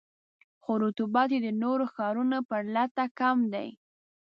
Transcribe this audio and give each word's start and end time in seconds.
خو 0.63 0.71
رطوبت 0.83 1.29
یې 1.35 1.39
د 1.45 1.49
نورو 1.63 1.85
ښارونو 1.93 2.37
په 2.41 2.45
پرتله 2.49 3.05
کم 3.19 3.37
دی. 3.53 3.67